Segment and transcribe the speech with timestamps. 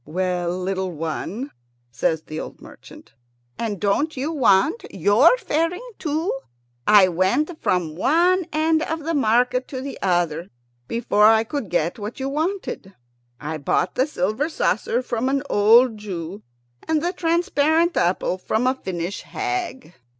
[0.03, 1.51] "Well, little one,"
[1.91, 3.13] says the old merchant,
[3.59, 6.33] "and don't you want your fairing too?
[6.87, 10.49] I went from one end of the market to the other
[10.87, 12.95] before I could get what you wanted.
[13.39, 16.41] I bought the silver saucer from an old Jew,
[16.87, 19.93] and the transparent apple from a Finnish hag."